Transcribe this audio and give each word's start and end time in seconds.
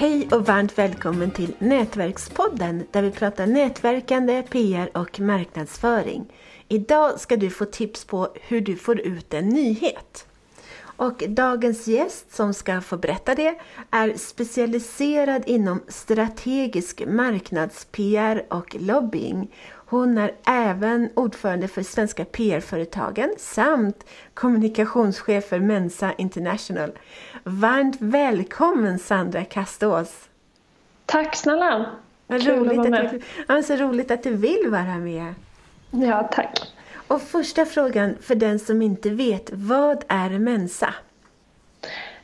Hej 0.00 0.28
och 0.32 0.46
varmt 0.46 0.78
välkommen 0.78 1.30
till 1.30 1.54
Nätverkspodden 1.58 2.86
där 2.90 3.02
vi 3.02 3.10
pratar 3.10 3.46
nätverkande, 3.46 4.42
PR 4.42 4.90
och 4.94 5.20
marknadsföring. 5.20 6.32
Idag 6.68 7.20
ska 7.20 7.36
du 7.36 7.50
få 7.50 7.64
tips 7.64 8.04
på 8.04 8.28
hur 8.34 8.60
du 8.60 8.76
får 8.76 9.00
ut 9.00 9.34
en 9.34 9.48
nyhet. 9.48 10.26
Och 10.80 11.22
dagens 11.28 11.86
gäst 11.86 12.34
som 12.34 12.54
ska 12.54 12.80
få 12.80 12.96
berätta 12.96 13.34
det 13.34 13.54
är 13.90 14.14
specialiserad 14.16 15.42
inom 15.46 15.82
strategisk 15.88 17.02
marknads-PR 17.06 18.46
och 18.50 18.76
lobbying. 18.80 19.50
Hon 19.90 20.18
är 20.18 20.34
även 20.44 21.10
ordförande 21.14 21.68
för 21.68 21.82
Svenska 21.82 22.24
PR-företagen 22.24 23.34
samt 23.38 24.04
kommunikationschef 24.34 25.48
för 25.48 25.58
Mensa 25.58 26.12
International. 26.18 26.92
Varmt 27.44 27.96
välkommen 27.98 28.98
Sandra 28.98 29.44
Kastås! 29.44 30.28
Tack 31.06 31.36
snälla! 31.36 31.90
Vad 32.26 32.46
roligt 32.46 32.94
att, 32.94 33.10
du, 33.10 33.20
ja, 33.48 33.62
så 33.62 33.76
roligt 33.76 34.10
att 34.10 34.22
du 34.22 34.34
vill 34.34 34.66
vara 34.70 34.98
med. 34.98 35.34
Ja, 35.90 36.28
tack. 36.32 36.60
Och 37.08 37.22
första 37.22 37.66
frågan 37.66 38.16
för 38.20 38.34
den 38.34 38.58
som 38.58 38.82
inte 38.82 39.10
vet, 39.10 39.50
vad 39.52 40.04
är 40.08 40.38
Mensa? 40.38 40.94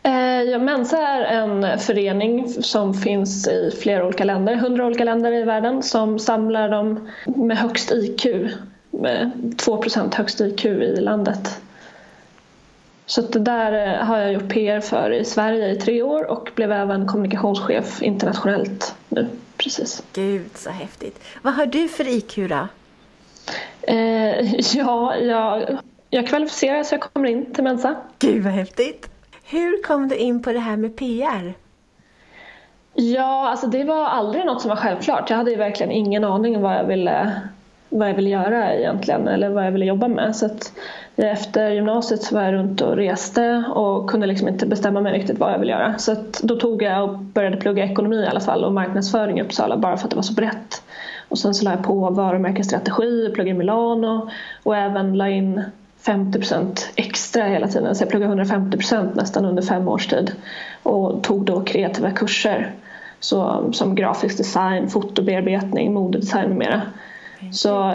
Eh, 0.04 0.42
ja, 0.42 0.58
Mensa 0.58 0.98
är 0.98 1.24
en 1.24 1.78
förening 1.78 2.48
som 2.48 2.94
finns 2.94 3.48
i 3.48 3.76
flera 3.82 4.06
olika 4.06 4.24
länder, 4.24 4.54
hundra 4.54 4.86
olika 4.86 5.04
länder 5.04 5.32
i 5.32 5.42
världen 5.42 5.82
som 5.82 6.18
samlar 6.18 6.68
dem 6.68 7.10
med 7.24 7.58
högst 7.58 7.92
IQ, 7.92 8.26
med 8.90 9.30
2% 9.56 10.14
högst 10.14 10.40
IQ 10.40 10.64
i 10.64 11.00
landet. 11.00 11.60
Så 13.06 13.22
det 13.22 13.38
där 13.38 13.72
eh, 13.72 14.04
har 14.04 14.18
jag 14.18 14.32
gjort 14.32 14.48
PR 14.48 14.80
för 14.80 15.10
i 15.10 15.24
Sverige 15.24 15.70
i 15.70 15.76
tre 15.76 16.02
år 16.02 16.30
och 16.30 16.50
blev 16.54 16.72
även 16.72 17.06
kommunikationschef 17.06 18.02
internationellt 18.02 18.94
nu 19.08 19.28
precis. 19.56 20.02
Gud 20.12 20.50
så 20.54 20.70
häftigt. 20.70 21.20
Vad 21.42 21.54
har 21.54 21.66
du 21.66 21.88
för 21.88 22.08
IQ 22.08 22.36
då? 22.36 22.68
Eh, 23.82 24.54
ja, 24.74 25.16
jag, 25.16 25.78
jag 26.10 26.26
kvalificerar 26.26 26.82
så 26.82 26.94
jag 26.94 27.00
kommer 27.00 27.28
in 27.28 27.54
till 27.54 27.64
Mensa. 27.64 27.96
Gud 28.18 28.42
vad 28.44 28.52
häftigt. 28.52 29.13
Hur 29.46 29.82
kom 29.82 30.08
du 30.08 30.16
in 30.16 30.42
på 30.42 30.52
det 30.52 30.58
här 30.58 30.76
med 30.76 30.96
PR? 30.96 31.54
Ja, 32.94 33.48
alltså 33.48 33.66
det 33.66 33.84
var 33.84 34.04
aldrig 34.04 34.46
något 34.46 34.60
som 34.60 34.68
var 34.68 34.76
självklart. 34.76 35.30
Jag 35.30 35.36
hade 35.36 35.50
ju 35.50 35.56
verkligen 35.56 35.92
ingen 35.92 36.24
aning 36.24 36.60
vad 36.60 36.74
jag 36.74 36.84
ville, 36.84 37.32
vad 37.88 38.08
jag 38.08 38.14
ville 38.14 38.30
göra 38.30 38.74
egentligen 38.74 39.28
eller 39.28 39.48
vad 39.48 39.66
jag 39.66 39.72
ville 39.72 39.84
jobba 39.84 40.08
med. 40.08 40.36
Så 40.36 40.46
att 40.46 40.72
efter 41.16 41.70
gymnasiet 41.70 42.22
så 42.22 42.34
var 42.34 42.42
jag 42.42 42.54
runt 42.54 42.80
och 42.80 42.96
reste 42.96 43.64
och 43.74 44.10
kunde 44.10 44.26
liksom 44.26 44.48
inte 44.48 44.66
bestämma 44.66 45.00
mig 45.00 45.12
riktigt 45.12 45.38
vad 45.38 45.52
jag 45.52 45.58
ville 45.58 45.72
göra. 45.72 45.98
Så 45.98 46.12
att 46.12 46.40
då 46.42 46.56
tog 46.56 46.82
jag 46.82 47.10
och 47.10 47.18
började 47.18 47.56
plugga 47.56 47.84
ekonomi 47.84 48.16
i 48.16 48.26
alla 48.26 48.40
fall 48.40 48.64
och 48.64 48.72
marknadsföring 48.72 49.38
i 49.38 49.42
Uppsala 49.42 49.76
bara 49.76 49.96
för 49.96 50.04
att 50.04 50.10
det 50.10 50.16
var 50.16 50.22
så 50.22 50.34
brett. 50.34 50.82
Och 51.28 51.38
sen 51.38 51.54
så 51.54 51.64
la 51.64 51.70
jag 51.70 51.84
på 51.84 52.10
varumärkesstrategi, 52.10 53.30
pluggade 53.34 53.50
i 53.50 53.58
Milano 53.58 54.30
och 54.62 54.76
även 54.76 55.16
la 55.16 55.28
in 55.28 55.62
50% 56.04 56.80
extra 56.96 57.44
hela 57.44 57.68
tiden. 57.68 57.94
Så 57.94 58.02
jag 58.02 58.10
pluggade 58.10 58.44
150% 58.44 59.16
nästan 59.16 59.44
under 59.44 59.62
fem 59.62 59.88
års 59.88 60.06
tid 60.06 60.32
och 60.82 61.22
tog 61.22 61.44
då 61.44 61.60
kreativa 61.60 62.10
kurser 62.10 62.74
så, 63.20 63.70
som 63.72 63.94
grafisk 63.94 64.36
design, 64.36 64.88
fotobearbetning, 64.88 65.94
modedesign 65.94 66.48
med 66.48 66.58
mera. 66.58 66.82
Så 67.52 67.94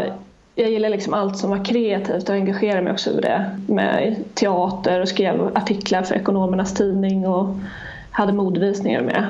jag 0.56 0.72
gillar 0.72 0.90
liksom 0.90 1.14
allt 1.14 1.38
som 1.38 1.50
var 1.50 1.66
kreativt 1.66 2.30
och 2.30 2.36
engagerade 2.36 2.82
mig 2.82 2.94
också 2.94 3.10
över 3.10 3.22
det 3.22 3.58
med 3.68 4.16
teater 4.34 5.02
och 5.02 5.08
skrev 5.08 5.52
artiklar 5.58 6.04
för 6.04 6.16
Ekonomernas 6.16 6.74
tidning 6.74 7.28
och 7.28 7.56
hade 8.12 8.34
modevisningar 8.34 9.02
med. 9.02 9.28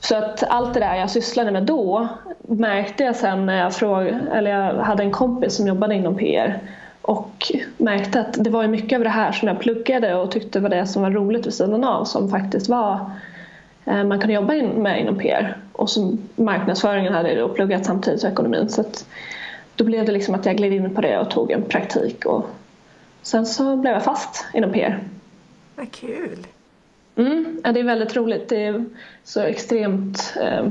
Så 0.00 0.16
att 0.16 0.42
allt 0.42 0.74
det 0.74 0.80
där 0.80 0.94
jag 0.94 1.10
sysslade 1.10 1.50
med 1.50 1.62
då 1.62 2.08
märkte 2.42 3.04
jag 3.04 3.16
sen 3.16 3.46
när 3.46 3.58
jag, 3.58 3.74
frågade, 3.74 4.20
eller 4.32 4.50
jag 4.50 4.74
hade 4.74 5.02
en 5.02 5.12
kompis 5.12 5.56
som 5.56 5.66
jobbade 5.66 5.94
inom 5.94 6.16
PR 6.16 6.60
och 7.06 7.52
märkte 7.76 8.20
att 8.20 8.44
det 8.44 8.50
var 8.50 8.66
mycket 8.66 8.96
av 8.96 9.04
det 9.04 9.10
här 9.10 9.32
som 9.32 9.48
jag 9.48 9.60
pluggade 9.60 10.14
och 10.14 10.30
tyckte 10.30 10.60
var 10.60 10.68
det 10.68 10.86
som 10.86 11.02
var 11.02 11.10
roligt 11.10 11.46
vid 11.46 11.54
sidan 11.54 11.84
av 11.84 12.04
som 12.04 12.30
faktiskt 12.30 12.68
var 12.68 13.10
eh, 13.84 14.04
man 14.04 14.20
kunde 14.20 14.34
jobba 14.34 14.52
med 14.54 15.00
inom 15.00 15.18
PR 15.18 15.56
och 15.72 15.90
som 15.90 16.18
marknadsföringen 16.36 17.12
hade 17.12 17.32
jag 17.32 17.54
pluggat 17.54 17.86
samtidigt 17.86 18.20
som 18.20 18.30
ekonomin 18.30 18.68
så 18.68 18.80
att 18.80 19.06
då 19.76 19.84
blev 19.84 20.06
det 20.06 20.12
liksom 20.12 20.34
att 20.34 20.46
jag 20.46 20.56
gled 20.56 20.72
in 20.72 20.94
på 20.94 21.00
det 21.00 21.18
och 21.18 21.30
tog 21.30 21.50
en 21.50 21.62
praktik 21.62 22.24
och 22.24 22.46
sen 23.22 23.46
så 23.46 23.76
blev 23.76 23.92
jag 23.92 24.04
fast 24.04 24.46
inom 24.54 24.72
PR. 24.72 24.98
Vad 25.76 25.92
kul! 25.92 26.46
Mm, 27.16 27.60
ja, 27.64 27.72
det 27.72 27.80
är 27.80 27.84
väldigt 27.84 28.16
roligt. 28.16 28.48
Det 28.48 28.64
är 28.64 28.84
så 29.24 29.40
extremt... 29.40 30.34
Eh, 30.42 30.64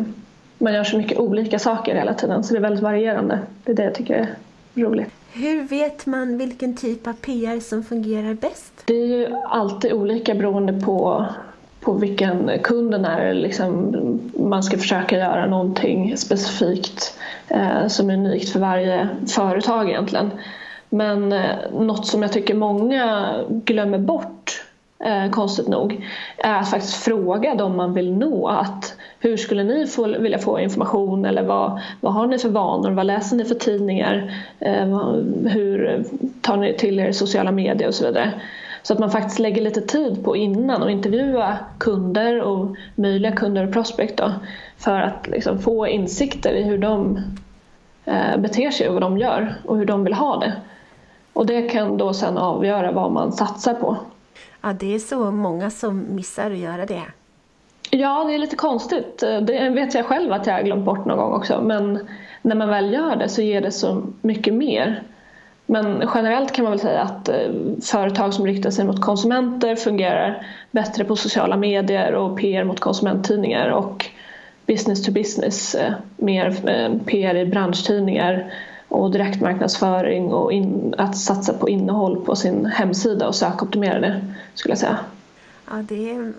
man 0.58 0.74
gör 0.74 0.84
så 0.84 0.98
mycket 0.98 1.18
olika 1.18 1.60
saker 1.60 1.96
hela 1.96 2.14
tiden 2.14 2.44
så 2.44 2.54
det 2.54 2.60
är 2.60 2.62
väldigt 2.62 2.84
varierande. 2.84 3.40
Det 3.64 3.72
är 3.72 3.76
det 3.76 3.84
jag 3.84 3.96
tycker 3.96 4.16
är 4.16 4.36
roligt. 4.82 5.15
Hur 5.38 5.64
vet 5.64 6.06
man 6.06 6.38
vilken 6.38 6.76
typ 6.76 7.08
av 7.08 7.14
PR 7.14 7.60
som 7.60 7.84
fungerar 7.84 8.34
bäst? 8.34 8.74
Det 8.86 8.94
är 8.94 9.06
ju 9.06 9.36
alltid 9.46 9.94
olika 9.94 10.36
beroende 10.36 10.74
på, 10.74 11.26
på 11.80 11.94
vilken 11.94 12.52
kunden 12.64 13.06
är. 13.06 13.34
Liksom, 13.34 13.96
man 14.40 14.64
ska 14.64 14.78
försöka 14.78 15.18
göra 15.18 15.46
någonting 15.46 16.18
specifikt 16.18 17.20
eh, 17.48 17.88
som 17.88 18.10
är 18.10 18.14
unikt 18.14 18.50
för 18.50 18.60
varje 18.60 19.10
företag 19.36 19.90
egentligen. 19.90 20.32
Men 20.90 21.34
eh, 21.34 21.72
något 21.80 22.08
som 22.08 22.22
jag 22.22 22.32
tycker 22.32 22.54
många 22.54 23.34
glömmer 23.50 24.00
bort 24.00 24.64
eh, 25.00 25.32
konstigt 25.32 25.68
nog, 25.68 26.08
är 26.38 26.60
att 26.60 26.70
faktiskt 26.70 26.96
fråga 26.96 27.56
dem 27.56 27.76
man 27.76 27.94
vill 27.94 28.14
nå 28.14 28.48
att 28.48 28.96
hur 29.26 29.38
skulle 29.38 29.64
ni 29.64 29.88
få, 29.88 30.08
vilja 30.08 30.40
få 30.40 30.60
information 30.60 31.26
eller 31.26 31.44
vad, 31.44 31.82
vad 32.02 32.14
har 32.14 32.28
ni 32.28 32.38
för 32.38 32.50
vanor, 32.50 32.92
vad 32.92 33.06
läser 33.06 33.38
ni 33.38 33.46
för 33.46 33.56
tidningar, 33.56 34.34
eh, 34.60 35.00
hur 35.46 36.04
tar 36.42 36.58
ni 36.58 36.74
till 36.74 37.00
er 37.00 37.12
sociala 37.12 37.52
medier 37.52 37.88
och 37.88 37.94
så 37.96 38.06
vidare. 38.06 38.32
Så 38.84 38.94
att 38.94 39.00
man 39.00 39.12
faktiskt 39.12 39.40
lägger 39.40 39.62
lite 39.62 39.82
tid 39.82 40.24
på 40.24 40.36
innan 40.36 40.84
och 40.84 40.92
intervjua 40.92 41.58
kunder 41.78 42.42
och 42.42 42.76
möjliga 42.96 43.32
kunder 43.32 43.68
och 43.68 43.74
prospect 43.74 44.18
då, 44.18 44.32
för 44.78 45.02
att 45.02 45.28
liksom 45.28 45.60
få 45.60 45.88
insikter 45.88 46.54
i 46.54 46.64
hur 46.64 46.78
de 46.78 47.20
eh, 48.06 48.38
beter 48.38 48.72
sig 48.72 48.88
och 48.88 48.94
vad 48.94 49.04
de 49.04 49.18
gör 49.18 49.56
och 49.66 49.78
hur 49.78 49.86
de 49.86 50.04
vill 50.04 50.14
ha 50.14 50.40
det. 50.40 50.54
Och 51.34 51.46
det 51.46 51.62
kan 51.62 51.98
då 51.98 52.14
sen 52.14 52.38
avgöra 52.38 52.92
vad 52.92 53.12
man 53.12 53.32
satsar 53.32 53.74
på. 53.74 53.98
Ja, 54.62 54.74
det 54.80 54.96
är 54.96 55.00
så 55.00 55.32
många 55.32 55.70
som 55.70 56.16
missar 56.16 56.52
att 56.52 56.58
göra 56.58 56.86
det. 56.86 57.04
Ja, 57.92 58.24
det 58.24 58.36
är 58.36 58.40
lite 58.40 58.56
konstigt. 58.56 59.18
Det 59.20 59.70
vet 59.70 59.94
jag 59.94 60.06
själv 60.06 60.34
att 60.34 60.48
jag 60.48 60.54
har 60.54 60.64
glömt 60.64 60.86
bort 60.86 61.06
någon 61.06 61.18
gång 61.18 61.34
också. 61.34 61.62
Men 61.62 62.08
när 62.42 62.56
man 62.56 62.70
väl 62.70 62.94
gör 62.94 63.16
det 63.16 63.30
så 63.30 63.42
ger 63.42 63.62
det 63.62 63.72
så 63.72 64.04
mycket 64.22 64.54
mer. 64.54 65.04
Men 65.66 66.10
generellt 66.16 66.52
kan 66.52 66.64
man 66.64 66.72
väl 66.72 66.80
säga 66.80 67.02
att 67.02 67.30
eh, 67.30 67.36
företag 67.82 68.34
som 68.34 68.46
riktar 68.46 68.70
sig 68.70 68.86
mot 68.86 69.02
konsumenter 69.02 69.76
fungerar 69.76 70.48
bättre 70.72 71.04
på 71.04 71.16
sociala 71.16 71.58
medier 71.58 72.14
och 72.14 72.40
PR 72.40 72.64
mot 72.64 72.80
konsumenttidningar 72.80 73.70
och 73.70 74.06
business 74.68 75.04
to 75.04 75.12
business 75.12 75.76
eh, 75.76 75.94
mer 76.18 76.70
eh, 76.70 76.98
PR 77.06 77.36
i 77.36 77.46
branschtidningar 77.46 78.54
och 78.88 79.12
direktmarknadsföring 79.12 80.34
och 80.34 80.52
in, 80.52 80.96
att 80.98 81.18
satsa 81.18 81.54
på 81.54 81.70
innehåll 81.70 82.26
på 82.26 82.36
sin 82.36 82.66
hemsida 82.66 83.28
och 83.28 83.36
sökoptimera 83.36 84.00
det 84.00 84.22
skulle 84.54 84.72
jag 84.72 84.80
säga. 84.80 85.00
Ja, 85.70 85.74
det 85.88 86.12
är, 86.12 86.34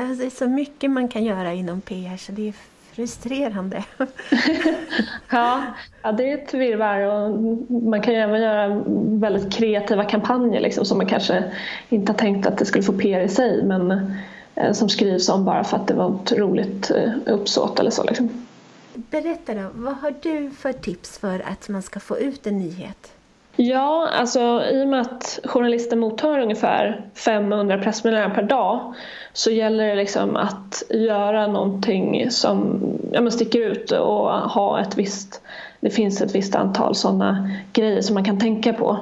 alltså, 0.00 0.14
det 0.20 0.26
är 0.26 0.30
så 0.30 0.48
mycket 0.48 0.90
man 0.90 1.08
kan 1.08 1.24
göra 1.24 1.52
inom 1.52 1.80
PR 1.80 2.16
så 2.16 2.32
det 2.32 2.48
är 2.48 2.54
frustrerande. 2.94 3.84
ja, 5.30 5.62
ja, 6.02 6.12
det 6.12 6.30
är 6.30 6.38
ett 6.38 6.54
virrvarr 6.54 7.00
och 7.00 7.40
man 7.70 8.02
kan 8.02 8.14
ju 8.14 8.20
även 8.20 8.42
göra 8.42 8.82
väldigt 9.20 9.52
kreativa 9.52 10.04
kampanjer 10.04 10.60
liksom, 10.60 10.84
som 10.84 10.98
man 10.98 11.06
kanske 11.06 11.44
inte 11.88 12.12
har 12.12 12.18
tänkt 12.18 12.46
att 12.46 12.58
det 12.58 12.64
skulle 12.64 12.84
få 12.84 12.92
PR 12.92 13.20
i 13.20 13.28
sig 13.28 13.64
men 13.64 14.12
eh, 14.54 14.72
som 14.72 14.88
skrivs 14.88 15.28
om 15.28 15.44
bara 15.44 15.64
för 15.64 15.76
att 15.76 15.86
det 15.86 15.94
var 15.94 16.18
ett 16.24 16.32
roligt 16.32 16.90
eh, 16.90 17.12
uppsåt 17.26 17.80
eller 17.80 17.90
så. 17.90 18.04
Liksom. 18.04 18.46
Berätta 18.94 19.54
då, 19.54 19.70
vad 19.74 19.94
har 19.94 20.14
du 20.22 20.50
för 20.50 20.72
tips 20.72 21.18
för 21.18 21.42
att 21.52 21.68
man 21.68 21.82
ska 21.82 22.00
få 22.00 22.18
ut 22.18 22.46
en 22.46 22.58
nyhet? 22.58 23.12
Ja, 23.56 24.08
alltså 24.12 24.62
i 24.72 24.84
och 24.84 24.88
med 24.88 25.00
att 25.00 25.38
journalister 25.44 25.96
mottar 25.96 26.38
ungefär 26.38 27.06
500 27.14 27.78
pressmeddelanden 27.78 28.36
per 28.36 28.42
dag 28.42 28.94
så 29.32 29.50
gäller 29.50 29.86
det 29.88 29.94
liksom 29.94 30.36
att 30.36 30.82
göra 30.90 31.46
någonting 31.46 32.30
som 32.30 32.80
ja, 33.12 33.30
sticker 33.30 33.60
ut 33.60 33.90
och 33.90 34.30
ha 34.30 34.80
ett 34.80 34.98
visst, 34.98 35.42
det 35.80 35.90
finns 35.90 36.20
ett 36.20 36.34
visst 36.34 36.54
antal 36.54 36.94
sådana 36.94 37.50
grejer 37.72 38.00
som 38.00 38.14
man 38.14 38.24
kan 38.24 38.40
tänka 38.40 38.72
på. 38.72 38.98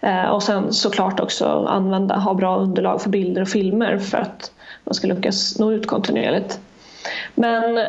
Eh, 0.00 0.24
och 0.24 0.42
sen 0.42 0.72
såklart 0.72 1.20
också 1.20 1.66
använda, 1.68 2.16
ha 2.16 2.34
bra 2.34 2.56
underlag 2.56 3.02
för 3.02 3.10
bilder 3.10 3.42
och 3.42 3.48
filmer 3.48 3.98
för 3.98 4.18
att 4.18 4.52
man 4.84 4.94
ska 4.94 5.06
lyckas 5.06 5.58
nå 5.58 5.72
ut 5.72 5.86
kontinuerligt. 5.86 6.60
Men 7.34 7.86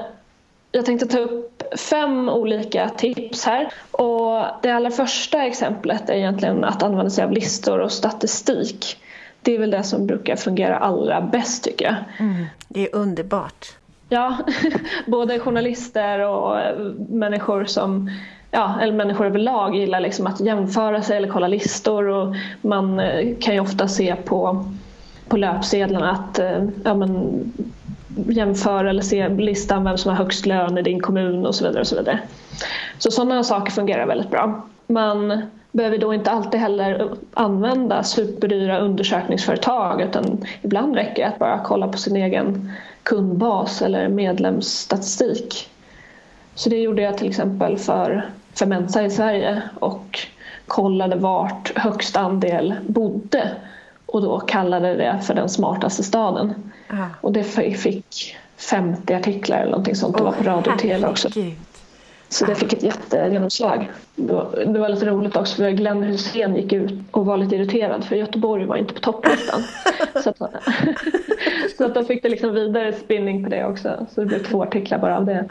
jag 0.76 0.86
tänkte 0.86 1.08
ta 1.08 1.18
upp 1.18 1.64
fem 1.80 2.30
olika 2.30 2.90
tips 2.90 3.46
här. 3.46 3.70
Och 3.92 4.46
det 4.62 4.70
allra 4.70 4.92
första 4.92 5.44
exemplet 5.44 6.10
är 6.10 6.14
egentligen 6.14 6.64
att 6.64 6.84
använda 6.84 7.10
sig 7.10 7.24
av 7.24 7.32
listor 7.32 7.80
och 7.80 7.92
statistik. 7.92 8.98
Det 9.42 9.56
är 9.56 9.60
väl 9.60 9.72
det 9.72 9.84
som 9.84 10.08
brukar 10.08 10.36
fungera 10.36 10.78
allra 10.78 11.22
bäst 11.22 11.64
tycker 11.64 11.86
jag. 11.86 11.96
Mm, 12.20 12.46
det 12.68 12.82
är 12.82 12.96
underbart. 12.96 13.66
Ja, 14.10 14.38
både 15.06 15.40
journalister 15.40 16.20
och 16.20 16.58
människor 17.10 17.66
som 17.66 18.10
ja, 18.52 18.80
eller 18.82 18.94
människor 18.94 19.26
överlag 19.26 19.76
gillar 19.76 20.00
liksom 20.00 20.28
att 20.28 20.40
jämföra 20.40 21.02
sig 21.02 21.18
eller 21.18 21.28
kolla 21.28 21.48
listor 21.48 22.08
och 22.08 22.36
man 22.62 23.00
eh, 23.00 23.36
kan 23.40 23.54
ju 23.54 23.60
ofta 23.60 23.88
se 23.88 24.16
på, 24.16 24.66
på 25.28 25.38
löpsedlarna 25.38 26.12
att 26.12 26.40
eh, 26.40 26.64
ja, 26.84 26.94
men, 26.94 27.44
jämföra 28.16 28.90
eller 28.90 29.02
se 29.02 29.30
listan 29.30 29.84
vem 29.84 29.98
som 29.98 30.10
har 30.10 30.18
högst 30.18 30.46
lön 30.46 30.78
i 30.78 30.82
din 30.82 31.00
kommun 31.00 31.46
och 31.46 31.56
så 31.56 31.66
vidare. 31.66 31.82
Och 31.82 31.88
så 31.88 31.96
vidare. 31.96 32.20
Så 32.98 33.12
sådana 33.12 33.44
saker 33.44 33.72
fungerar 33.72 34.06
väldigt 34.06 34.32
bra. 34.32 34.62
Man 34.88 35.42
behöver 35.72 35.98
då 35.98 36.14
inte 36.14 36.32
alltid 36.32 36.60
heller 36.60 37.10
använda 37.34 38.04
superdyra 38.04 38.80
undersökningsföretag 38.80 40.02
utan 40.02 40.46
ibland 40.62 40.96
räcker 40.96 41.24
det 41.24 41.30
att 41.30 41.40
bara 41.40 41.60
kolla 41.64 41.88
på 41.88 41.98
sin 41.98 42.16
egen 42.16 42.72
kundbas 43.04 43.82
eller 43.82 44.08
medlemsstatistik. 44.08 45.70
Så 46.56 46.70
det 46.70 46.78
gjorde 46.78 47.02
jag 47.02 47.18
till 47.18 47.30
exempel 47.30 47.78
för, 47.78 48.30
för 48.54 48.66
Mensa 48.66 49.04
i 49.04 49.10
Sverige 49.10 49.62
och 49.80 50.20
kollade 50.68 51.16
vart 51.16 51.78
högst 51.78 52.18
andel 52.18 52.74
bodde 52.88 53.52
och 54.14 54.22
då 54.22 54.40
kallade 54.40 54.96
det 54.96 55.20
för 55.24 55.34
den 55.34 55.50
smartaste 55.50 56.04
staden. 56.04 56.54
Ah. 56.88 57.06
Och 57.22 57.32
det 57.32 57.44
fick 57.44 58.36
50 58.58 59.14
artiklar 59.14 59.58
eller 59.58 59.72
någonting 59.72 59.96
sånt. 59.96 60.18
Det 60.18 60.24
var 60.24 60.32
på 60.32 60.44
radio 60.44 60.72
och 60.72 60.80
tv 60.80 61.08
också. 61.08 61.30
Så 62.30 62.46
det 62.46 62.56
fick 62.56 62.74
ett 62.74 62.84
jättegenomslag. 62.84 63.92
Det 64.66 64.80
var 64.80 64.90
lite 64.90 65.06
roligt 65.06 65.36
också 65.36 65.56
för 65.56 65.70
Glenn 65.70 66.04
Hussein 66.04 66.56
gick 66.56 66.74
ut 66.74 66.94
och 67.12 67.26
var 67.26 67.38
lite 67.38 67.56
irriterad 67.56 68.06
för 68.06 68.16
Göteborg 68.16 68.66
var 68.66 68.76
inte 68.76 68.94
på 68.94 69.00
topplistan. 69.00 69.62
så, 70.24 70.30
att, 70.30 70.38
så 71.78 71.86
att 71.86 71.96
då 71.96 72.04
fick 72.04 72.24
det 72.24 72.30
liksom 72.30 72.54
vidare 72.54 72.94
spinning 72.94 73.44
på 73.44 73.50
det 73.50 73.66
också. 73.66 74.08
Så 74.12 74.22
det 74.22 74.28
blev 74.28 74.44
två 74.44 74.64
artiklar 74.64 75.00
bara 75.00 75.18
av 75.18 75.26
det. 75.26 75.50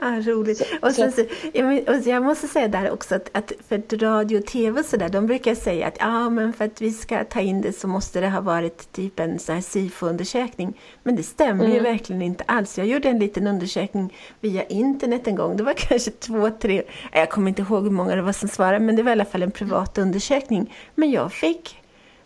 Ah, 0.00 0.20
roligt. 0.20 0.62
Och, 0.82 0.92
sen, 0.92 1.12
så, 1.12 1.24
jag, 1.52 1.88
och 1.88 1.96
jag 2.06 2.22
måste 2.22 2.48
säga 2.48 2.68
där 2.68 2.90
också 2.90 3.14
att, 3.14 3.30
att 3.32 3.52
för 3.68 3.98
radio 3.98 4.38
och 4.38 4.46
tv 4.46 4.80
och 4.80 4.86
sådär, 4.86 5.08
de 5.08 5.26
brukar 5.26 5.54
säga 5.54 5.86
att 5.86 5.96
ja, 5.98 6.30
men 6.30 6.52
för 6.52 6.64
att 6.64 6.80
vi 6.80 6.90
ska 6.90 7.24
ta 7.24 7.40
in 7.40 7.60
det 7.60 7.72
så 7.72 7.88
måste 7.88 8.20
det 8.20 8.28
ha 8.28 8.40
varit 8.40 8.92
typ 8.92 9.20
en 9.20 9.38
sån 9.38 9.54
här 9.54 9.62
SIFO-undersökning. 9.62 10.80
Men 11.02 11.16
det 11.16 11.22
stämmer 11.22 11.64
mm. 11.64 11.76
ju 11.76 11.82
verkligen 11.82 12.22
inte 12.22 12.44
alls. 12.46 12.78
Jag 12.78 12.86
gjorde 12.86 13.08
en 13.08 13.18
liten 13.18 13.46
undersökning 13.46 14.14
via 14.40 14.64
internet 14.64 15.26
en 15.26 15.34
gång. 15.34 15.56
Det 15.56 15.62
var 15.62 15.72
kanske 15.76 16.10
två, 16.10 16.50
tre, 16.50 16.82
jag 17.12 17.30
kommer 17.30 17.48
inte 17.48 17.62
ihåg 17.62 17.82
hur 17.82 17.90
många 17.90 18.16
det 18.16 18.22
var 18.22 18.32
som 18.32 18.48
svarade, 18.48 18.84
men 18.84 18.96
det 18.96 19.02
var 19.02 19.10
i 19.10 19.12
alla 19.12 19.24
fall 19.24 19.42
en 19.42 19.50
privat 19.50 19.98
undersökning. 19.98 20.74
Men 20.94 21.10
jag 21.10 21.32
fick 21.32 21.82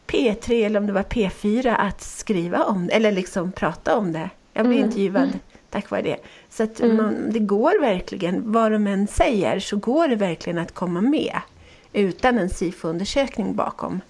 P3 0.07 0.67
eller 0.67 0.81
om 0.81 0.87
det 0.87 0.93
var 0.93 1.03
P4 1.03 1.77
att 1.79 2.03
skriva 2.03 2.65
om 2.65 2.91
eller 2.93 3.13
liksom 3.13 3.53
prata 3.53 3.97
om 3.97 4.13
det. 4.13 4.31
Jag 4.53 4.67
blev 4.67 4.79
mm. 4.79 4.91
intervjuad 4.91 5.23
mm. 5.23 5.39
Tack 5.73 5.91
vare 5.91 6.03
det. 6.03 6.17
Så 6.51 6.63
att 6.63 6.81
mm. 6.81 6.97
man, 6.97 7.31
det 7.33 7.39
går 7.39 7.81
verkligen, 7.81 8.53
vad 8.53 8.73
de 8.73 8.87
än 8.87 9.07
säger, 9.07 9.59
så 9.59 9.77
går 9.77 10.09
det 10.09 10.17
verkligen 10.17 10.59
att 10.59 10.75
komma 10.75 11.01
med 11.01 11.37
utan 11.93 12.39
en 12.39 12.49
SIFO-undersökning 12.49 13.55
bakom. 13.55 14.01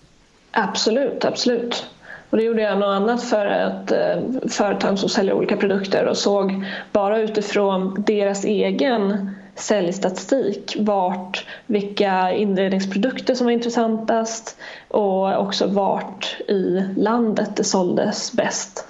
Absolut, 0.50 1.25
absolut. 1.25 1.87
Och 2.31 2.38
det 2.38 2.44
gjorde 2.44 2.62
jag 2.62 2.79
något 2.79 2.87
annat 2.87 3.23
för 3.23 3.47
ett 3.47 3.93
eh, 3.93 4.49
företag 4.50 4.99
som 4.99 5.09
säljer 5.09 5.35
olika 5.35 5.56
produkter 5.56 6.06
och 6.06 6.17
såg 6.17 6.64
bara 6.93 7.20
utifrån 7.20 8.05
deras 8.06 8.44
egen 8.44 9.31
säljstatistik 9.55 10.76
vart, 10.79 11.47
vilka 11.67 12.32
inredningsprodukter 12.32 13.35
som 13.35 13.44
var 13.44 13.53
intressantast 13.53 14.56
och 14.88 15.41
också 15.41 15.67
vart 15.67 16.37
i 16.49 16.85
landet 16.97 17.56
det 17.56 17.64
såldes 17.64 18.32
bäst. 18.32 18.87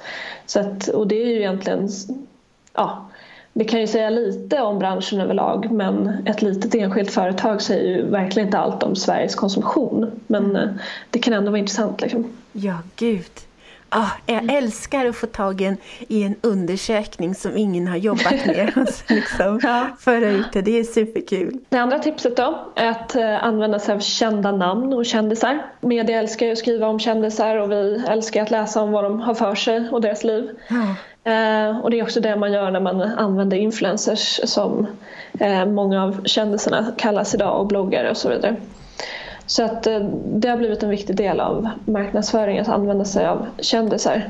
Så 0.46 0.60
att, 0.60 0.88
och 0.88 1.06
det 1.06 1.22
är 1.22 1.26
ju 1.26 1.38
egentligen 1.38 1.88
ja, 2.74 3.08
det 3.52 3.64
kan 3.64 3.80
ju 3.80 3.86
säga 3.86 4.10
lite 4.10 4.60
om 4.60 4.78
branschen 4.78 5.20
överlag 5.20 5.70
men 5.70 6.22
ett 6.26 6.42
litet 6.42 6.74
enskilt 6.74 7.10
företag 7.10 7.62
säger 7.62 7.96
ju 7.96 8.10
verkligen 8.10 8.48
inte 8.48 8.58
allt 8.58 8.82
om 8.82 8.96
Sveriges 8.96 9.34
konsumtion. 9.34 10.20
Men 10.26 10.44
mm. 10.44 10.56
eh, 10.56 10.74
det 11.10 11.18
kan 11.18 11.34
ändå 11.34 11.50
vara 11.50 11.58
intressant. 11.58 12.00
Liksom. 12.00 12.32
Ja, 12.52 12.78
gud. 12.96 13.30
Ah, 13.94 14.10
jag 14.26 14.52
älskar 14.52 15.06
att 15.06 15.16
få 15.16 15.26
tag 15.26 15.60
i 15.60 15.64
en, 15.64 15.76
i 16.08 16.22
en 16.22 16.36
undersökning 16.40 17.34
som 17.34 17.56
ingen 17.56 17.88
har 17.88 17.96
jobbat 17.96 18.46
med. 18.46 18.72
och 18.76 18.88
liksom 19.14 19.60
ja. 19.62 19.86
föra 20.00 20.30
ut 20.30 20.46
det. 20.52 20.62
Det 20.62 20.78
är 20.78 20.84
superkul. 20.84 21.58
Det 21.68 21.76
andra 21.76 21.98
tipset 21.98 22.36
då 22.36 22.72
är 22.76 22.90
att 22.90 23.16
eh, 23.16 23.44
använda 23.44 23.78
sig 23.78 23.94
av 23.94 24.00
kända 24.00 24.52
namn 24.52 24.92
och 24.92 25.06
kändisar. 25.06 25.66
Media 25.80 26.18
älskar 26.18 26.46
ju 26.46 26.52
att 26.52 26.58
skriva 26.58 26.86
om 26.86 26.98
kändisar 26.98 27.56
och 27.56 27.72
vi 27.72 28.04
älskar 28.08 28.42
att 28.42 28.50
läsa 28.50 28.82
om 28.82 28.92
vad 28.92 29.04
de 29.04 29.20
har 29.20 29.34
för 29.34 29.54
sig 29.54 29.88
och 29.88 30.00
deras 30.00 30.24
liv. 30.24 30.50
Ja. 30.68 30.94
Eh, 31.24 31.78
och 31.78 31.90
det 31.90 31.98
är 31.98 32.02
också 32.02 32.20
det 32.20 32.36
man 32.36 32.52
gör 32.52 32.70
när 32.70 32.80
man 32.80 33.02
använder 33.02 33.56
influencers 33.56 34.40
som 34.44 34.86
eh, 35.40 35.66
många 35.66 36.04
av 36.04 36.24
kändisarna 36.24 36.92
kallas 36.98 37.34
idag 37.34 37.60
och 37.60 37.66
bloggare 37.66 38.10
och 38.10 38.16
så 38.16 38.28
vidare. 38.28 38.56
Så 39.46 39.64
att 39.64 39.86
eh, 39.86 40.00
det 40.24 40.48
har 40.48 40.56
blivit 40.56 40.82
en 40.82 40.90
viktig 40.90 41.16
del 41.16 41.40
av 41.40 41.68
marknadsföringen 41.84 42.62
att 42.62 42.68
använda 42.68 43.04
sig 43.04 43.26
av 43.26 43.46
kändisar. 43.58 44.28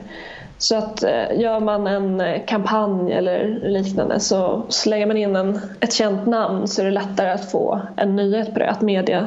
Så 0.59 0.77
att 0.77 1.03
eh, 1.03 1.41
gör 1.41 1.61
man 1.61 1.87
en 1.87 2.41
kampanj 2.47 3.13
eller 3.13 3.61
liknande 3.63 4.21
så 4.21 4.63
slänger 4.69 5.07
man 5.07 5.17
in 5.17 5.37
en, 5.37 5.61
ett 5.81 5.93
känt 5.93 6.27
namn 6.27 6.69
så 6.69 6.81
är 6.81 6.85
det 6.85 6.91
lättare 6.91 7.31
att 7.31 7.51
få 7.51 7.81
en 7.97 8.17
nyhet 8.17 8.53
på 8.53 8.59
det, 8.59 8.71
att 8.71 8.81
media 8.81 9.27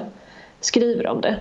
skriver 0.62 1.08
om 1.08 1.22
det. 1.22 1.36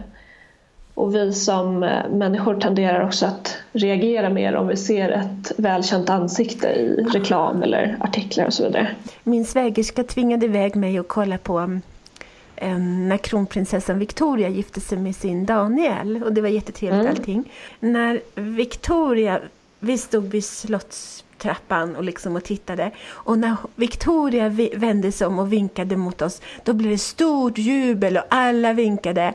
Och 0.95 1.15
vi 1.15 1.33
som 1.33 1.83
eh, 1.83 2.09
människor 2.09 2.61
tenderar 2.61 3.07
också 3.07 3.27
att 3.27 3.57
reagera 3.73 4.31
mer 4.31 4.57
om 4.57 4.67
vi 4.67 4.77
ser 4.77 5.11
ett 5.11 5.53
välkänt 5.57 6.11
ansikte 6.11 6.69
i 6.69 7.07
reklam 7.13 7.63
eller 7.63 7.97
artiklar 8.01 8.47
och 8.47 8.55
så 8.55 8.65
vidare. 8.65 8.89
Min 9.23 9.45
svägerska 9.45 10.05
tvingade 10.05 10.47
iväg 10.47 10.77
mig 10.77 10.99
att 10.99 11.09
kolla 11.09 11.39
på 11.39 11.59
um, 11.59 13.09
när 13.09 13.17
kronprinsessan 13.17 13.99
Victoria 13.99 14.49
gifte 14.49 14.81
sig 14.81 14.99
med 14.99 15.17
sin 15.17 15.47
Daniel. 15.47 16.23
Och 16.25 16.33
det 16.33 16.41
var 16.41 16.49
jättetrevligt 16.49 17.01
mm. 17.01 17.11
allting. 17.17 17.53
När 17.81 18.21
Victoria, 18.35 19.41
vi 19.81 19.99
stod 19.99 20.25
vid 20.25 20.45
slottstrappan 20.45 21.97
och, 21.97 22.05
liksom 22.05 22.37
och 22.37 22.45
tittade. 22.45 22.91
Och 23.09 23.39
när 23.39 23.57
Victoria 23.75 24.49
vände 24.75 25.13
sig 25.13 25.27
om 25.27 25.39
och 25.39 25.53
vinkade 25.53 25.97
mot 25.97 26.23
oss, 26.23 26.43
då 26.65 26.73
blev 26.73 26.91
det 26.91 26.99
stort 26.99 27.59
jubel 27.59 28.17
och 28.17 28.25
alla 28.29 28.73
vinkade. 28.73 29.35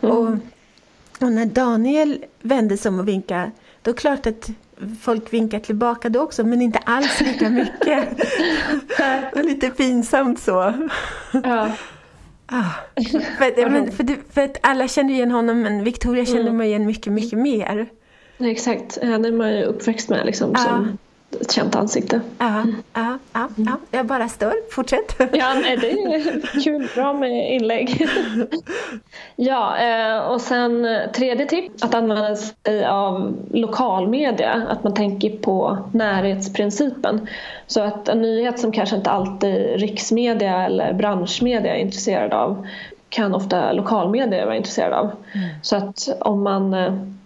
Mm. 0.00 0.16
Och 0.16 0.38
och 1.20 1.32
när 1.32 1.46
Daniel 1.46 2.24
vände 2.42 2.76
sig 2.76 2.88
om 2.88 2.98
och 2.98 3.08
vinkade, 3.08 3.50
då 3.82 3.90
är 3.90 3.94
det 3.94 4.00
klart 4.00 4.26
att 4.26 4.50
folk 5.00 5.32
vinkar 5.32 5.58
tillbaka 5.58 6.08
då 6.08 6.20
också, 6.20 6.44
men 6.44 6.62
inte 6.62 6.78
alls 6.78 7.20
lika 7.20 7.50
mycket. 7.50 8.08
det 9.34 9.42
lite 9.42 9.70
pinsamt 9.70 10.40
så. 10.40 10.88
Ja. 11.32 11.72
Ah, 12.46 12.70
för, 13.38 13.70
men, 13.70 13.92
för, 13.92 14.32
för, 14.32 14.44
att 14.44 14.56
alla 14.62 14.88
kände 14.88 15.12
igen 15.12 15.30
honom, 15.30 15.60
men 15.62 15.84
Victoria 15.84 16.24
kände 16.24 16.40
mm. 16.40 16.56
man 16.56 16.66
igen 16.66 16.86
mycket, 16.86 17.12
mycket 17.12 17.38
mer. 17.38 17.86
Exakt, 18.38 18.98
henne 19.02 19.28
är 19.28 19.32
man 19.32 19.56
ju 19.56 19.62
uppväxt 19.62 20.08
med 20.08 20.26
liksom, 20.26 20.52
ah. 20.54 20.58
som 20.58 20.98
ett 21.40 21.52
känt 21.52 21.76
ansikte. 21.76 22.20
Ja, 22.38 22.46
mm. 22.46 22.82
ja, 22.92 23.18
ja, 23.32 23.48
ja, 23.56 23.76
jag 23.90 24.06
bara 24.06 24.28
stör. 24.28 24.54
Fortsätt. 24.72 25.16
Ja, 25.32 25.54
nej, 25.54 25.76
det 25.76 25.90
är 25.90 26.62
kul. 26.64 26.88
Bra 26.94 27.12
med 27.12 27.54
inlägg. 27.54 28.08
Ja, 29.36 29.76
eh, 29.78 30.18
och 30.18 30.40
sen 30.40 30.86
tredje 31.14 31.46
tips, 31.46 31.82
att 31.82 31.94
använda 31.94 32.36
sig 32.36 32.86
av 32.86 33.36
lokalmedia. 33.52 34.66
Att 34.68 34.84
man 34.84 34.94
tänker 34.94 35.30
på 35.30 35.78
närhetsprincipen. 35.92 37.26
Så 37.66 37.80
att 37.80 38.08
en 38.08 38.22
nyhet 38.22 38.58
som 38.58 38.72
kanske 38.72 38.96
inte 38.96 39.10
alltid 39.10 39.80
riksmedia 39.80 40.66
eller 40.66 40.92
branschmedia 40.92 41.76
är 41.76 41.80
intresserad 41.80 42.32
av 42.32 42.66
kan 43.08 43.34
ofta 43.34 43.72
lokalmedia 43.72 44.44
vara 44.44 44.56
intresserad 44.56 44.92
av. 44.92 45.04
Mm. 45.04 45.48
Så 45.62 45.76
att 45.76 46.08
om 46.20 46.42
man 46.42 46.74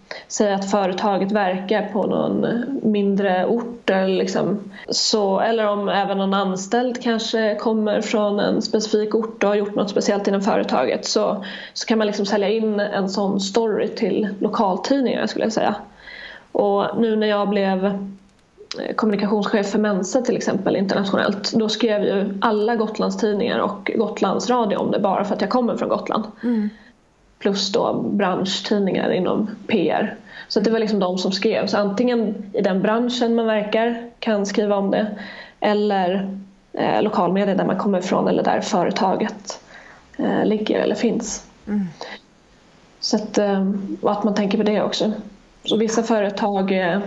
Säg 0.09 0.47
säga 0.47 0.55
att 0.55 0.71
företaget 0.71 1.31
verkar 1.31 1.89
på 1.93 2.07
någon 2.07 2.65
mindre 2.83 3.45
ort 3.45 3.89
eller, 3.89 4.07
liksom, 4.07 4.71
så, 4.89 5.39
eller 5.39 5.67
om 5.67 5.89
även 5.89 6.17
någon 6.17 6.33
anställd 6.33 7.03
kanske 7.03 7.55
kommer 7.55 8.01
från 8.01 8.39
en 8.39 8.61
specifik 8.61 9.15
ort 9.15 9.43
och 9.43 9.49
har 9.49 9.55
gjort 9.55 9.75
något 9.75 9.89
speciellt 9.89 10.27
inom 10.27 10.41
företaget 10.41 11.05
så, 11.05 11.45
så 11.73 11.85
kan 11.85 11.97
man 11.97 12.07
liksom 12.07 12.25
sälja 12.25 12.49
in 12.49 12.79
en 12.79 13.09
sån 13.09 13.39
story 13.39 13.87
till 13.87 14.29
lokaltidningar 14.39 15.27
skulle 15.27 15.45
jag 15.45 15.53
säga. 15.53 15.75
Och 16.51 16.85
nu 16.97 17.15
när 17.15 17.27
jag 17.27 17.49
blev 17.49 17.85
eh, 17.85 18.95
kommunikationschef 18.95 19.71
för 19.71 19.79
Mensa 19.79 20.21
till 20.21 20.37
exempel 20.37 20.75
internationellt 20.75 21.53
då 21.53 21.69
skrev 21.69 22.03
ju 22.03 22.37
alla 22.41 22.75
Gotlandstidningar 22.75 23.59
och 23.59 23.91
Gotlandsradio 23.95 24.77
om 24.77 24.91
det 24.91 24.99
bara 24.99 25.25
för 25.25 25.35
att 25.35 25.41
jag 25.41 25.49
kommer 25.49 25.75
från 25.75 25.89
Gotland. 25.89 26.23
Mm 26.43 26.69
plus 27.39 27.71
då 27.71 27.93
branschtidningar 27.93 29.11
inom 29.11 29.49
PR. 29.67 30.15
Så 30.47 30.59
det 30.59 30.71
var 30.71 30.79
liksom 30.79 30.99
de 30.99 31.17
som 31.17 31.31
skrev. 31.31 31.67
Så 31.67 31.77
antingen 31.77 32.35
i 32.53 32.61
den 32.61 32.81
branschen 32.81 33.35
man 33.35 33.45
verkar 33.45 34.09
kan 34.19 34.45
skriva 34.45 34.75
om 34.75 34.91
det 34.91 35.07
eller 35.59 36.37
eh, 36.73 37.01
lokalmedia 37.01 37.55
där 37.55 37.65
man 37.65 37.77
kommer 37.77 37.99
ifrån 37.99 38.27
eller 38.27 38.43
där 38.43 38.61
företaget 38.61 39.61
eh, 40.17 40.45
ligger 40.45 40.79
eller 40.79 40.95
finns. 40.95 41.47
Mm. 41.67 41.87
Så 42.99 43.15
att, 43.15 43.37
eh, 43.37 43.69
att 44.03 44.23
man 44.23 44.35
tänker 44.35 44.57
på 44.57 44.63
det 44.63 44.81
också. 44.81 45.11
Så 45.63 45.77
vissa 45.77 46.03
företag 46.03 46.71
eh, 46.71 46.99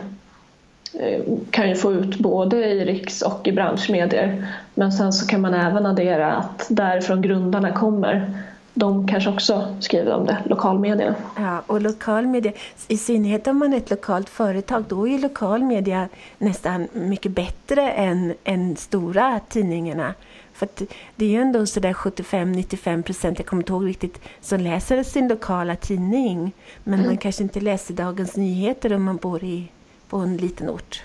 eh, 0.95 1.23
kan 1.51 1.69
ju 1.69 1.75
få 1.75 1.93
ut 1.93 2.19
både 2.19 2.57
i 2.57 2.85
riks 2.85 3.23
och 3.23 3.49
i 3.49 3.53
branschmedier. 3.53 4.47
Men 4.75 4.93
sen 4.93 5.13
så 5.13 5.27
kan 5.27 5.41
man 5.41 5.55
även 5.55 5.87
addera 5.87 6.33
att 6.33 6.67
därifrån 6.71 7.23
grundarna 7.23 7.73
kommer 7.73 8.43
de 8.75 9.09
kanske 9.09 9.31
också 9.31 9.77
skriver 9.81 10.15
om 10.15 10.27
det, 10.27 10.39
lokalmedia. 10.45 11.15
Ja, 11.37 11.63
och 11.67 11.81
lokalmedia, 11.81 12.53
i 12.89 12.97
synnerhet 12.97 13.47
om 13.47 13.59
man 13.59 13.73
är 13.73 13.77
ett 13.77 13.91
lokalt 13.91 14.29
företag, 14.29 14.85
då 14.89 15.09
är 15.09 15.19
lokalmedia 15.19 16.09
nästan 16.39 16.89
mycket 16.93 17.33
bättre 17.33 17.91
än, 17.91 18.35
än 18.45 18.77
stora 18.77 19.41
tidningarna. 19.49 20.15
För 20.53 20.69
det 21.17 21.25
är 21.25 21.29
ju 21.29 21.41
ändå 21.41 21.67
sådär 21.67 21.93
75-95 21.93 23.03
procent, 23.03 23.39
jag 23.39 23.47
kommer 23.47 23.63
inte 23.63 23.73
ihåg 23.73 23.89
riktigt, 23.89 24.21
som 24.41 24.61
läser 24.61 25.03
sin 25.03 25.29
lokala 25.29 25.77
tidning. 25.77 26.53
Men 26.85 26.95
mm. 26.95 27.07
man 27.07 27.17
kanske 27.17 27.43
inte 27.43 27.61
läser 27.61 27.95
Dagens 27.95 28.37
Nyheter 28.37 28.93
om 28.93 29.03
man 29.03 29.17
bor 29.17 29.45
i, 29.45 29.69
på 30.09 30.17
en 30.17 30.37
liten 30.37 30.71
ort. 30.71 31.03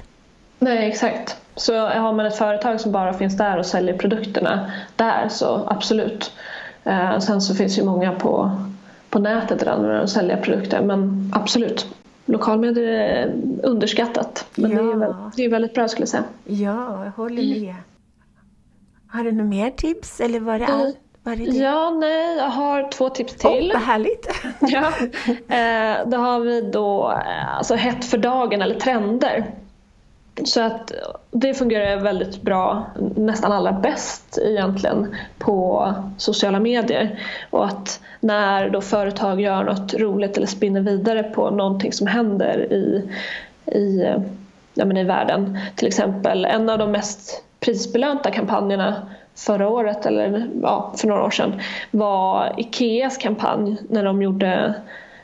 Nej, 0.59 0.89
exakt. 0.89 1.37
Så 1.55 1.87
har 1.87 2.13
man 2.13 2.25
ett 2.25 2.37
företag 2.37 2.81
som 2.81 2.91
bara 2.91 3.13
finns 3.13 3.37
där 3.37 3.57
och 3.57 3.65
säljer 3.65 3.97
produkterna 3.97 4.71
där 4.95 5.29
så 5.29 5.67
absolut. 5.67 6.31
Eh, 6.87 7.19
sen 7.19 7.41
så 7.41 7.55
finns 7.55 7.79
ju 7.79 7.83
många 7.83 8.11
på, 8.11 8.51
på 9.09 9.19
nätet 9.19 9.63
redan 9.63 9.91
att 9.91 10.09
sälja 10.09 10.37
produkter 10.37 10.81
men 10.81 11.31
absolut. 11.35 11.87
Lokalmedier 12.25 12.87
är 12.87 13.33
underskattat 13.63 14.45
men 14.55 14.71
ja. 14.71 14.77
det, 14.77 14.83
är 14.83 14.93
ju, 14.93 15.13
det 15.35 15.45
är 15.45 15.49
väldigt 15.49 15.73
bra 15.73 15.87
skulle 15.87 16.01
jag 16.01 16.09
säga. 16.09 16.23
Ja, 16.43 17.05
jag 17.05 17.11
håller 17.11 17.61
med. 17.61 17.75
Har 19.07 19.23
du 19.23 19.31
några 19.31 19.49
mer 19.49 19.69
tips 19.69 20.21
eller 20.21 20.39
var 20.39 20.59
det 20.59 20.65
mm. 20.65 20.81
allt? 20.81 20.97
Ja, 21.39 21.89
nej, 21.89 22.37
jag 22.37 22.49
har 22.49 22.91
två 22.91 23.09
tips 23.09 23.35
till. 23.35 23.71
Oh, 23.71 23.73
vad 23.73 23.81
härligt! 23.81 24.29
ja, 24.59 24.87
eh, 25.55 26.07
då 26.09 26.17
har 26.17 26.39
vi 26.39 26.61
då 26.61 27.11
eh, 27.11 27.57
alltså 27.57 27.75
hett 27.75 28.05
för 28.05 28.17
dagen 28.17 28.61
eller 28.61 28.79
trender. 28.79 29.45
Så 30.45 30.61
att 30.61 30.91
det 31.31 31.53
fungerar 31.53 31.97
väldigt 31.97 32.41
bra, 32.41 32.85
nästan 33.15 33.51
allra 33.51 33.71
bäst 33.71 34.37
egentligen, 34.41 35.15
på 35.37 35.93
sociala 36.17 36.59
medier. 36.59 37.19
Och 37.49 37.65
att 37.65 38.01
när 38.19 38.69
då 38.69 38.81
företag 38.81 39.41
gör 39.41 39.63
något 39.63 39.93
roligt 39.93 40.37
eller 40.37 40.47
spinner 40.47 40.81
vidare 40.81 41.23
på 41.23 41.49
någonting 41.49 41.93
som 41.93 42.07
händer 42.07 42.73
i, 42.73 43.09
i, 43.65 44.13
ja, 44.73 44.85
men 44.85 44.97
i 44.97 45.03
världen. 45.03 45.59
Till 45.75 45.87
exempel 45.87 46.45
en 46.45 46.69
av 46.69 46.77
de 46.77 46.91
mest 46.91 47.43
prisbelönta 47.59 48.31
kampanjerna 48.31 48.95
förra 49.35 49.69
året, 49.69 50.05
eller 50.05 50.47
ja, 50.61 50.93
för 50.97 51.07
några 51.07 51.23
år 51.23 51.29
sedan, 51.29 51.61
var 51.91 52.53
Ikeas 52.57 53.17
kampanj 53.17 53.77
när 53.89 54.03
de 54.03 54.21
gjorde 54.21 54.73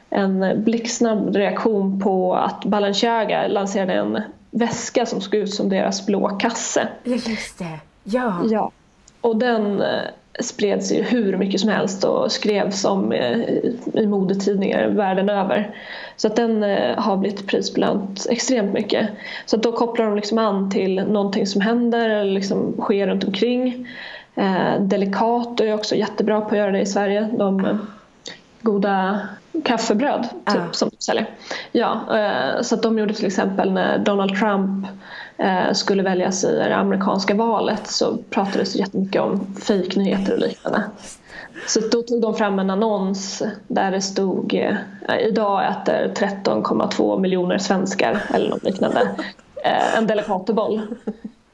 en 0.09 0.63
blixtsnabb 0.63 1.35
reaktion 1.35 1.99
på 1.99 2.35
att 2.35 2.65
Balenciaga 2.65 3.47
lanserade 3.47 3.93
en 3.93 4.21
väska 4.53 5.05
som 5.05 5.21
såg 5.21 5.35
ut 5.35 5.53
som 5.53 5.69
deras 5.69 6.05
blå 6.05 6.29
kasse. 6.29 6.87
Just 7.03 7.59
det. 7.59 7.79
Ja. 8.03 8.41
ja. 8.49 8.71
Och 9.21 9.37
den 9.37 9.81
eh, 9.81 10.01
spreds 10.39 10.91
ju 10.91 11.01
hur 11.01 11.37
mycket 11.37 11.59
som 11.59 11.69
helst 11.69 12.03
och 12.03 12.31
skrevs 12.31 12.85
om 12.85 13.11
eh, 13.11 13.39
i 13.93 14.07
modetidningar 14.07 14.87
världen 14.87 15.29
över. 15.29 15.75
Så 16.15 16.27
att 16.27 16.35
den 16.35 16.63
eh, 16.63 16.97
har 16.97 17.17
blivit 17.17 17.47
prisbelönt 17.47 18.25
extremt 18.29 18.73
mycket. 18.73 19.09
Så 19.45 19.55
att 19.55 19.63
då 19.63 19.71
kopplar 19.71 20.05
de 20.05 20.15
liksom 20.15 20.37
an 20.37 20.71
till 20.71 20.95
någonting 20.95 21.47
som 21.47 21.61
händer 21.61 22.09
eller 22.09 22.31
liksom 22.31 22.75
sker 22.79 23.07
runt 23.07 23.23
omkring. 23.23 23.87
Eh, 24.35 24.81
Delicato 24.81 25.63
är 25.63 25.73
också 25.73 25.95
jättebra 25.95 26.41
på 26.41 26.47
att 26.47 26.57
göra 26.57 26.71
det 26.71 26.81
i 26.81 26.85
Sverige. 26.85 27.29
De 27.37 27.79
goda 28.61 29.19
kaffebröd 29.61 30.27
typ, 30.45 30.61
ah. 30.61 30.71
som 30.71 30.89
de 30.89 30.95
säljer. 30.99 31.29
Ja, 31.71 32.17
eh, 32.17 32.61
så 32.61 32.75
att 32.75 32.83
de 32.83 32.99
gjorde 32.99 33.13
till 33.13 33.25
exempel 33.25 33.71
när 33.71 33.97
Donald 33.97 34.39
Trump 34.39 34.87
eh, 35.37 35.73
skulle 35.73 36.03
väljas 36.03 36.43
i 36.43 36.55
det 36.55 36.75
amerikanska 36.75 37.35
valet 37.35 37.87
så 37.87 38.17
pratades 38.29 38.73
det 38.73 38.79
jättemycket 38.79 39.21
om 39.21 39.55
fejknyheter 39.55 40.33
och 40.33 40.39
liknande. 40.39 40.83
Så 41.67 41.79
då 41.79 42.01
tog 42.01 42.21
de 42.21 42.35
fram 42.35 42.59
en 42.59 42.69
annons 42.69 43.43
där 43.67 43.91
det 43.91 44.01
stod 44.01 44.53
eh, 44.53 45.17
idag 45.27 45.67
äter 45.67 46.11
13,2 46.15 47.19
miljoner 47.19 47.57
svenskar 47.57 48.21
eller 48.33 48.49
något 48.49 48.63
liknande 48.63 49.09
en 49.97 50.07
delikatoboll. 50.07 50.81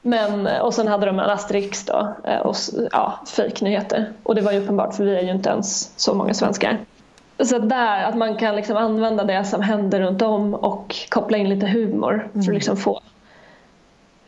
Men, 0.02 0.46
och 0.46 0.74
sen 0.74 0.88
hade 0.88 1.06
de 1.06 1.18
en 1.18 1.30
asterix 1.30 1.84
då 1.84 2.14
och 2.44 2.56
ja, 2.92 3.20
fejknyheter. 3.36 4.12
Och 4.22 4.34
det 4.34 4.40
var 4.40 4.52
ju 4.52 4.62
uppenbart 4.62 4.94
för 4.94 5.04
vi 5.04 5.16
är 5.16 5.22
ju 5.22 5.30
inte 5.30 5.50
ens 5.50 5.92
så 5.96 6.14
många 6.14 6.34
svenskar. 6.34 6.78
Så 7.44 7.58
där, 7.58 8.04
att 8.04 8.16
man 8.16 8.36
kan 8.36 8.56
liksom 8.56 8.76
använda 8.76 9.24
det 9.24 9.44
som 9.44 9.62
händer 9.62 10.00
runt 10.00 10.22
om 10.22 10.54
och 10.54 10.96
koppla 11.08 11.38
in 11.38 11.48
lite 11.48 11.66
humor 11.66 12.12
mm. 12.12 12.30
för 12.32 12.38
att 12.38 12.44
mm. 12.44 12.54
liksom 12.54 12.76
få, 12.76 13.00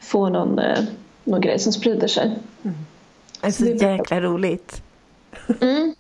få 0.01 0.29
någon, 0.29 0.59
eh, 0.59 0.79
någon 1.25 1.41
grej 1.41 1.59
som 1.59 1.73
sprider 1.73 2.09
sig. 2.09 2.25
Mm. 2.63 2.77
Det 3.41 3.47
är 3.47 3.51
så 3.51 3.65
jäkla 3.65 4.21
roligt. 4.21 4.83
Mm. 5.61 5.95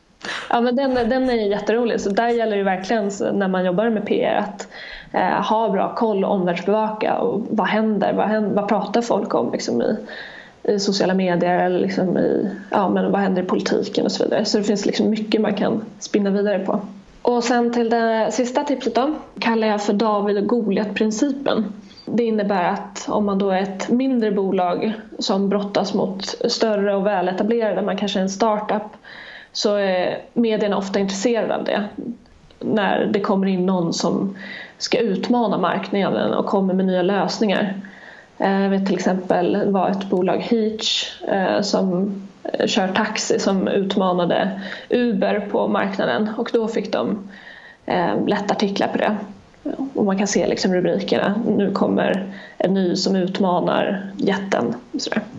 Ja, 0.50 0.61
men 0.61 0.76
den, 0.76 0.95
den 0.95 1.31
är 1.31 1.35
jätterolig. 1.35 2.00
Så 2.00 2.11
där 2.11 2.28
gäller 2.28 2.57
det 2.57 2.62
verkligen 2.62 3.11
när 3.33 3.49
man 3.49 3.64
jobbar 3.64 3.90
med 3.90 4.07
PR 4.07 4.35
att 4.35 4.69
eh, 5.12 5.42
ha 5.42 5.69
bra 5.69 5.95
koll 5.95 6.25
och 6.25 6.33
omvärldsbevaka. 6.33 7.14
Och 7.19 7.47
vad 7.50 7.66
händer? 7.66 8.12
Vad, 8.12 8.28
händer, 8.28 8.54
vad 8.54 8.69
pratar 8.69 9.02
folk 9.02 9.35
om 9.35 9.52
liksom, 9.52 9.83
i, 9.83 9.97
i 10.62 10.78
sociala 10.78 11.14
medier 11.14 11.59
eller 11.59 11.81
liksom 11.81 12.19
i, 12.19 12.50
ja, 12.71 12.88
men 12.88 13.12
vad 13.12 13.21
händer 13.21 13.42
i 13.42 13.47
politiken 13.47 14.04
och 14.04 14.12
så 14.12 14.25
vidare. 14.25 14.45
Så 14.45 14.59
det 14.59 14.64
finns 14.64 14.87
liksom 14.87 15.11
mycket 15.11 15.40
man 15.40 15.54
kan 15.54 15.85
spinna 15.99 16.31
vidare 16.31 16.59
på. 16.59 16.81
Och 17.23 17.45
sen 17.45 17.73
till 17.73 17.91
det 17.91 18.29
sista 18.33 18.64
tipset 18.64 18.95
då 18.95 19.14
kallar 19.38 19.69
jag 19.69 19.83
för 19.83 19.93
David 19.93 20.38
och 20.38 20.47
Goliat-principen. 20.47 21.73
Det 22.07 22.25
innebär 22.25 22.64
att 22.64 23.07
om 23.09 23.26
man 23.26 23.38
då 23.38 23.50
är 23.50 23.62
ett 23.62 23.88
mindre 23.88 24.31
bolag 24.31 24.93
som 25.19 25.49
brottas 25.49 25.95
mot 25.95 26.25
större 26.49 26.95
och 26.95 27.07
väletablerade, 27.07 27.83
man 27.83 27.97
kanske 27.97 28.19
är 28.19 28.23
en 28.23 28.31
startup, 28.31 28.83
så 29.52 29.75
är 29.75 30.19
medierna 30.33 30.76
ofta 30.76 30.99
intresserade 30.99 31.57
av 31.57 31.64
det. 31.64 31.88
När 32.61 33.11
det 33.12 33.21
kommer 33.21 33.47
in 33.47 33.67
någon 33.67 33.93
som 33.93 34.37
ska 34.79 34.99
utmana 34.99 35.59
marknaden 35.59 36.35
och 36.35 36.47
kommer 36.47 36.75
med 36.75 36.87
nya 36.87 37.02
lösningar. 37.02 37.81
Eh, 38.43 38.69
vet 38.69 38.87
till 38.87 38.95
exempel 38.95 39.53
det 39.53 39.71
var 39.71 39.89
ett 39.89 40.11
bolag 40.11 40.39
Heach 40.39 41.21
eh, 41.29 41.61
som 41.61 42.15
eh, 42.45 42.67
kör 42.67 42.89
taxi 42.89 43.39
som 43.39 43.69
utmanade 43.69 44.61
Uber 44.91 45.49
på 45.51 45.69
marknaden 45.69 46.31
och 46.39 46.51
då 46.53 46.69
fick 46.69 46.93
de 46.93 47.31
eh, 47.87 48.27
lätta 48.27 48.55
artiklar 48.55 48.89
på 48.89 48.99
det. 48.99 49.17
Och 49.95 50.05
man 50.05 50.19
kan 50.19 50.27
se 50.27 50.47
liksom 50.47 50.75
rubrikerna. 50.75 51.35
Nu 51.47 51.71
kommer 51.71 52.35
en 52.59 52.75
ny 52.75 52.97
som 52.97 53.17
utmanar 53.17 54.11
jätten. 54.17 54.75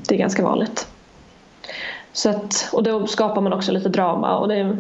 Det 0.08 0.16
är 0.16 0.20
ganska 0.20 0.44
vanligt. 0.44 0.88
Så 2.12 2.30
att, 2.30 2.70
och 2.72 2.84
då 2.84 3.08
skapar 3.08 3.42
man 3.42 3.54
också 3.54 3.72
lite 3.72 3.90
drama 3.90 4.38
och 4.38 4.48
det 4.48 4.56
är 4.56 4.78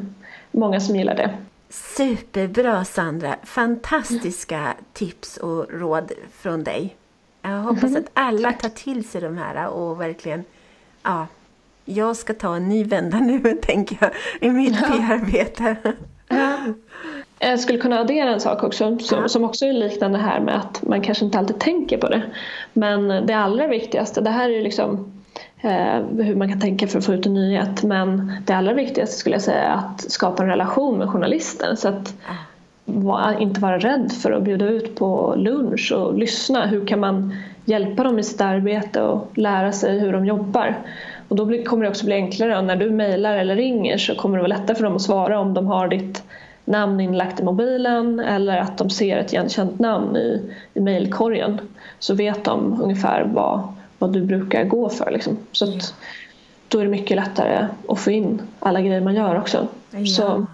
många 0.51 0.79
som 0.79 0.95
gillar 0.95 1.15
det. 1.15 1.29
Superbra 1.69 2.85
Sandra! 2.85 3.35
Fantastiska 3.43 4.73
tips 4.93 5.37
och 5.37 5.65
råd 5.69 6.11
från 6.31 6.63
dig. 6.63 6.95
Jag 7.43 7.61
hoppas 7.61 7.95
att 7.95 8.09
alla 8.13 8.53
tar 8.53 8.69
till 8.69 9.09
sig 9.09 9.21
de 9.21 9.37
här 9.37 9.67
och 9.67 10.01
verkligen 10.01 10.43
ja, 11.03 11.27
jag 11.85 12.15
ska 12.15 12.33
ta 12.33 12.55
en 12.55 12.69
ny 12.69 12.83
vända 12.83 13.19
nu, 13.19 13.39
tänker 13.61 13.97
jag, 14.01 14.11
i 14.41 14.49
mitt 14.49 14.75
ja. 14.81 14.87
PR-arbete. 14.87 15.75
Ja. 16.27 16.57
Jag 17.39 17.59
skulle 17.59 17.79
kunna 17.79 17.99
addera 17.99 18.33
en 18.33 18.39
sak 18.39 18.63
också 18.63 18.97
som, 18.97 19.17
ja. 19.21 19.27
som 19.27 19.43
också 19.43 19.65
är 19.65 19.73
liknande 19.73 20.17
här 20.17 20.39
med 20.39 20.55
att 20.55 20.83
man 20.83 21.01
kanske 21.01 21.25
inte 21.25 21.39
alltid 21.39 21.59
tänker 21.59 21.97
på 21.97 22.09
det. 22.09 22.21
Men 22.73 23.25
det 23.25 23.33
allra 23.33 23.67
viktigaste, 23.67 24.21
det 24.21 24.29
här 24.29 24.49
är 24.49 24.53
ju 24.53 24.61
liksom 24.61 25.13
eh, 25.61 26.23
hur 26.25 26.35
man 26.35 26.49
kan 26.49 26.59
tänka 26.59 26.87
för 26.87 26.97
att 26.97 27.05
få 27.05 27.13
ut 27.13 27.25
en 27.25 27.33
nyhet 27.33 27.83
men 27.83 28.31
det 28.45 28.53
allra 28.53 28.73
viktigaste 28.73 29.15
skulle 29.17 29.35
jag 29.35 29.43
säga 29.43 29.63
är 29.63 29.75
att 29.75 30.11
skapa 30.11 30.43
en 30.43 30.49
relation 30.49 30.97
med 30.97 31.09
journalisten. 31.09 31.77
Så 31.77 31.87
att 31.87 32.13
var, 32.85 33.39
inte 33.39 33.61
vara 33.61 33.79
rädd 33.79 34.11
för 34.11 34.31
att 34.31 34.43
bjuda 34.43 34.65
ut 34.65 34.95
på 34.95 35.33
lunch 35.37 35.91
och 35.95 36.17
lyssna. 36.17 36.65
Hur 36.65 36.87
kan 36.87 36.99
man 36.99 37.35
hjälpa 37.65 38.03
dem 38.03 38.19
i 38.19 38.23
sitt 38.23 38.41
arbete 38.41 39.01
och 39.01 39.37
lära 39.37 39.71
sig 39.71 39.99
hur 39.99 40.13
de 40.13 40.25
jobbar? 40.25 40.77
Och 41.27 41.35
då 41.35 41.63
kommer 41.63 41.83
det 41.83 41.89
också 41.89 42.05
bli 42.05 42.15
enklare. 42.15 42.57
Och 42.57 42.63
när 42.63 42.75
du 42.75 42.89
mejlar 42.89 43.37
eller 43.37 43.55
ringer 43.55 43.97
så 43.97 44.15
kommer 44.15 44.37
det 44.37 44.41
vara 44.41 44.57
lättare 44.57 44.75
för 44.77 44.83
dem 44.83 44.95
att 44.95 45.01
svara 45.01 45.39
om 45.39 45.53
de 45.53 45.67
har 45.67 45.87
ditt 45.87 46.23
namn 46.65 46.99
inlagt 46.99 47.39
i 47.39 47.43
mobilen 47.43 48.19
eller 48.19 48.57
att 48.57 48.77
de 48.77 48.89
ser 48.89 49.17
ett 49.17 49.33
igenkänt 49.33 49.79
namn 49.79 50.15
i, 50.15 50.41
i 50.73 50.79
mejlkorgen. 50.79 51.59
Så 51.99 52.13
vet 52.13 52.43
de 52.43 52.81
ungefär 52.81 53.29
vad, 53.33 53.61
vad 53.99 54.13
du 54.13 54.21
brukar 54.21 54.63
gå 54.63 54.89
för. 54.89 55.11
Liksom. 55.11 55.37
Så 55.51 55.65
att, 55.65 55.93
då 56.67 56.79
är 56.79 56.83
det 56.83 56.89
mycket 56.89 57.17
lättare 57.17 57.67
att 57.89 57.99
få 57.99 58.11
in 58.11 58.41
alla 58.59 58.81
grejer 58.81 59.01
man 59.01 59.15
gör 59.15 59.37
också. 59.39 59.67
Ja. 59.91 60.05
Så 60.05 60.45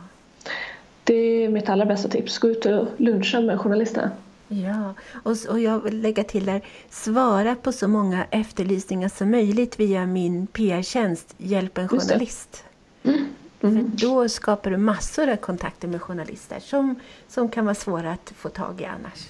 det 1.10 1.46
är 1.46 1.50
mitt 1.50 1.70
allra 1.70 1.86
bästa 1.86 2.10
tips. 2.10 2.38
Gå 2.38 2.48
ut 2.48 2.66
och 2.66 2.88
luncha 2.98 3.42
med 3.42 3.60
journalisterna. 3.60 4.12
Ja, 4.48 4.94
och, 5.24 5.36
och 5.50 5.60
jag 5.60 5.80
vill 5.80 6.02
lägga 6.02 6.24
till 6.24 6.46
där, 6.46 6.62
svara 6.90 7.56
på 7.56 7.72
så 7.72 7.88
många 7.88 8.26
efterlysningar 8.32 9.10
som 9.10 9.32
möjligt 9.32 9.80
via 9.80 10.06
min 10.06 10.48
PR-tjänst 10.48 11.36
Hjälp 11.38 11.78
en 11.78 11.88
journalist. 11.88 12.64
Mm. 13.04 13.26
Mm. 13.62 13.76
För 13.76 14.08
då 14.08 14.30
skapar 14.30 14.72
du 14.72 14.78
massor 14.78 15.30
av 15.30 15.36
kontakter 15.36 15.88
med 15.88 16.02
journalister 16.02 16.60
som, 16.60 16.96
som 17.28 17.50
kan 17.50 17.66
vara 17.66 17.76
svåra 17.76 18.12
att 18.12 18.34
få 18.36 18.50
tag 18.50 18.82
i 18.82 18.86
annars. 18.86 19.30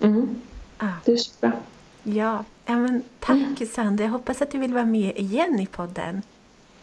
Mm. 0.00 0.40
Ah. 0.78 0.86
Det 1.04 1.12
är 1.12 1.16
så 1.16 1.32
bra. 1.40 1.52
Ja, 2.02 2.44
men 2.66 3.02
tack 3.18 3.36
mm. 3.36 3.68
Sandra. 3.72 4.04
Jag 4.04 4.10
hoppas 4.10 4.42
att 4.42 4.50
du 4.50 4.58
vill 4.58 4.74
vara 4.74 4.84
med 4.84 5.18
igen 5.18 5.60
i 5.60 5.66
podden. 5.66 6.22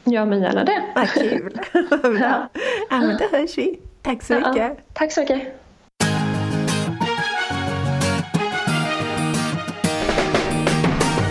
Ja, 0.04 0.26
men 0.26 0.42
gärna 0.42 0.64
det. 0.64 0.84
Vad 0.96 1.10
kul. 1.10 1.60
Bra. 2.02 2.20
Ja. 2.20 2.50
ja, 2.90 2.98
men 3.00 3.18
då 3.18 3.38
hörs 3.38 3.58
vi. 3.58 3.80
Tack 4.08 4.24
så 4.24 4.34
mycket. 4.34 4.56
Ja, 4.56 4.76
tack 4.94 5.12
så 5.12 5.22
mycket. 5.22 5.42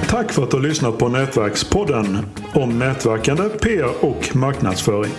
Tack 0.09 0.33
för 0.33 0.43
att 0.43 0.51
du 0.51 0.57
har 0.57 0.63
lyssnat 0.63 0.99
på 0.99 1.09
Nätverkspodden 1.09 2.27
om 2.55 2.79
nätverkande, 2.79 3.43
PR 3.43 4.05
och 4.05 4.37
marknadsföring 4.37 5.13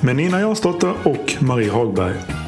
med 0.00 0.16
Nina 0.16 0.40
Jansdotter 0.40 0.94
och 1.04 1.42
Marie 1.42 1.70
Hagberg. 1.70 2.41